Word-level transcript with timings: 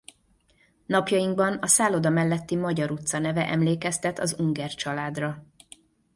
Napjainkban 0.85 1.57
a 1.61 1.67
szálloda 1.67 2.09
melletti 2.09 2.55
Magyar 2.55 2.91
utca 2.91 3.19
neve 3.19 3.49
emlékeztet 3.49 4.19
az 4.19 4.35
Unger 4.39 4.69
családra. 4.71 5.45